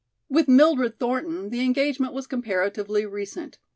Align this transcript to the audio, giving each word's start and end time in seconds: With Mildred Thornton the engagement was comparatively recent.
With 0.29 0.47
Mildred 0.47 0.97
Thornton 0.97 1.51
the 1.51 1.59
engagement 1.63 2.15
was 2.15 2.25
comparatively 2.25 3.05
recent. 3.05 3.59